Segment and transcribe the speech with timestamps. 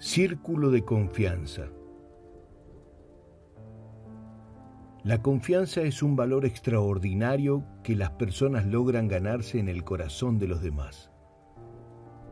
[0.00, 1.66] Círculo de confianza.
[5.02, 10.46] La confianza es un valor extraordinario que las personas logran ganarse en el corazón de
[10.46, 11.10] los demás.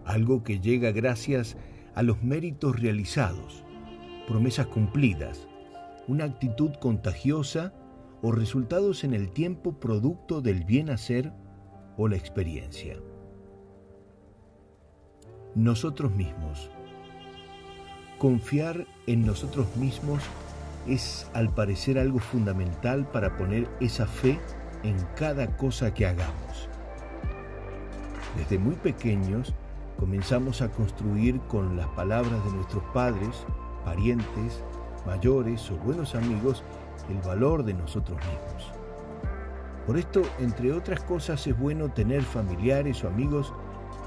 [0.05, 1.57] Algo que llega gracias
[1.97, 3.65] a los méritos realizados,
[4.29, 5.49] promesas cumplidas,
[6.07, 7.75] una actitud contagiosa
[8.23, 11.33] o resultados en el tiempo producto del bien hacer
[11.97, 12.97] o la experiencia.
[15.57, 16.71] Nosotros mismos
[18.19, 20.23] Confiar en nosotros mismos
[20.89, 24.41] es al parecer algo fundamental para poner esa fe
[24.85, 26.71] en cada cosa que hagamos.
[28.39, 29.53] Desde muy pequeños
[30.01, 33.45] comenzamos a construir con las palabras de nuestros padres,
[33.85, 34.65] parientes,
[35.05, 36.65] mayores o buenos amigos
[37.11, 38.73] el valor de nosotros mismos.
[39.87, 43.53] Por esto, entre otras cosas, es bueno tener familiares o amigos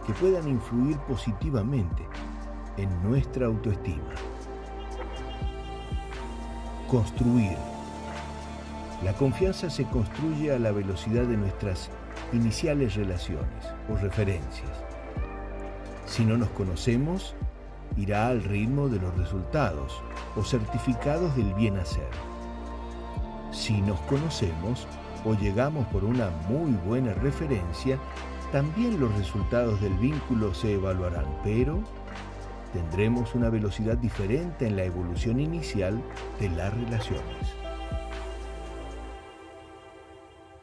[0.07, 2.07] que puedan influir positivamente
[2.81, 4.13] en nuestra autoestima.
[6.87, 7.57] Construir.
[9.03, 11.89] La confianza se construye a la velocidad de nuestras
[12.33, 14.71] iniciales relaciones o referencias.
[16.05, 17.35] Si no nos conocemos,
[17.97, 20.01] irá al ritmo de los resultados
[20.35, 22.09] o certificados del bien hacer.
[23.51, 24.87] Si nos conocemos
[25.25, 27.99] o llegamos por una muy buena referencia,
[28.51, 31.83] también los resultados del vínculo se evaluarán, pero
[32.73, 36.01] tendremos una velocidad diferente en la evolución inicial
[36.39, 37.55] de las relaciones.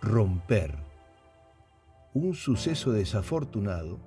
[0.01, 0.77] Romper.
[2.15, 3.99] Un suceso desafortunado,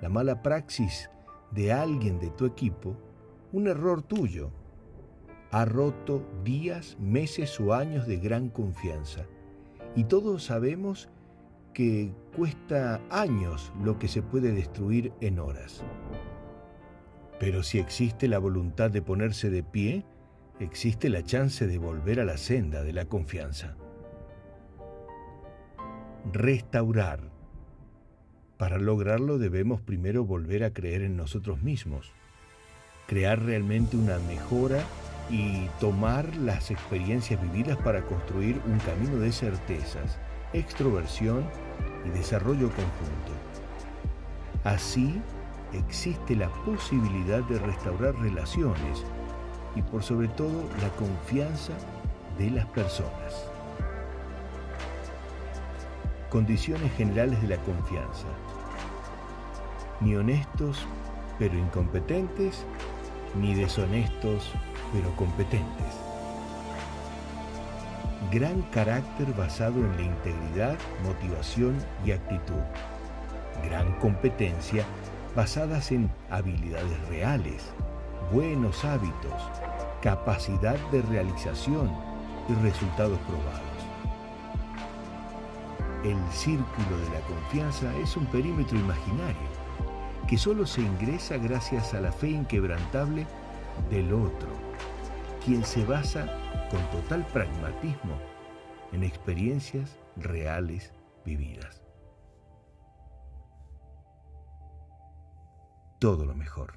[0.00, 1.10] la mala praxis
[1.50, 2.96] de alguien de tu equipo,
[3.52, 4.50] un error tuyo,
[5.50, 9.26] ha roto días, meses o años de gran confianza.
[9.94, 11.10] Y todos sabemos
[11.74, 15.82] que cuesta años lo que se puede destruir en horas.
[17.42, 20.04] Pero si existe la voluntad de ponerse de pie,
[20.60, 23.74] existe la chance de volver a la senda de la confianza.
[26.32, 27.18] Restaurar.
[28.58, 32.12] Para lograrlo debemos primero volver a creer en nosotros mismos,
[33.08, 34.84] crear realmente una mejora
[35.28, 40.16] y tomar las experiencias vividas para construir un camino de certezas,
[40.52, 41.44] extroversión
[42.06, 43.32] y desarrollo conjunto.
[44.62, 45.20] Así
[45.72, 49.04] existe la posibilidad de restaurar relaciones
[49.74, 51.72] y por sobre todo la confianza
[52.38, 53.48] de las personas.
[56.30, 58.26] Condiciones generales de la confianza.
[60.00, 60.86] Ni honestos
[61.38, 62.64] pero incompetentes,
[63.40, 64.50] ni deshonestos
[64.92, 65.86] pero competentes.
[68.30, 72.60] Gran carácter basado en la integridad, motivación y actitud.
[73.64, 74.84] Gran competencia
[75.34, 77.72] basadas en habilidades reales,
[78.32, 79.50] buenos hábitos,
[80.02, 81.90] capacidad de realización
[82.48, 83.72] y resultados probados.
[86.04, 89.62] El círculo de la confianza es un perímetro imaginario
[90.28, 93.26] que solo se ingresa gracias a la fe inquebrantable
[93.90, 94.48] del otro,
[95.44, 96.26] quien se basa
[96.70, 98.18] con total pragmatismo
[98.92, 100.92] en experiencias reales
[101.24, 101.81] vividas.
[106.02, 106.72] todo lo mejor.